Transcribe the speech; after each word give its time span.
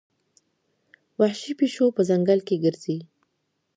وحشي 1.19 1.53
پیشو 1.59 1.85
په 1.95 2.01
ځنګل 2.09 2.39
کې 2.47 2.55
ګرځي. 2.63 2.97